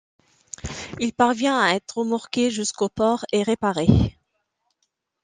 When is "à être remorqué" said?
1.61-2.49